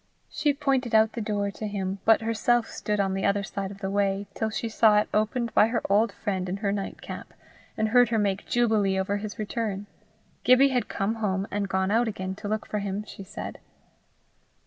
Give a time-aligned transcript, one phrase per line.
[0.31, 3.81] She pointed out the door to him, but herself stood on the other side of
[3.81, 7.35] the way till she saw it opened by her old friend in her night cap,
[7.77, 9.85] and heard her make jubilee over his return.
[10.43, 13.59] Gibbie had come home and gone out again to look for him, she said.